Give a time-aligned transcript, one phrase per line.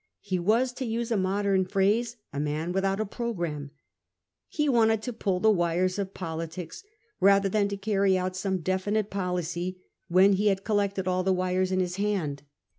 [0.21, 3.69] He was, to use a modern phrase, a man without a programme.
[4.47, 6.83] He wanted to pull the wires of politics,
[7.19, 11.71] rather than to carry out some definite policy when lie had collected all the wires
[11.71, 12.41] in his hand.